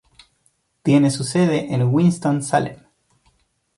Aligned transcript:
Tiene 0.81 1.11
su 1.11 1.23
sede 1.23 1.71
en 1.75 1.83
Winston-Salem. 1.93 2.83